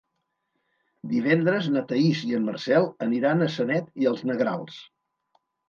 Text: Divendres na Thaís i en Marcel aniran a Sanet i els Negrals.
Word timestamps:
Divendres 1.11 1.67
na 1.75 1.83
Thaís 1.91 2.23
i 2.31 2.35
en 2.39 2.49
Marcel 2.51 2.89
aniran 3.09 3.47
a 3.47 3.53
Sanet 3.59 3.95
i 4.07 4.11
els 4.15 4.27
Negrals. 4.33 4.85